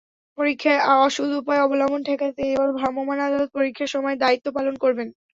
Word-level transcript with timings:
পরীক্ষায় 0.37 0.79
অসদুপায় 0.99 1.63
অবলম্বন 1.63 2.01
ঠেকাতে 2.03 2.41
এবার 2.53 2.69
ভ্রাম্যমাণ 2.77 3.17
আদালত 3.19 3.49
পরীক্ষার 3.53 3.93
সময় 3.95 4.15
দায়িত্ব 4.23 4.47
পালন 4.57 4.75
করবেন। 4.83 5.07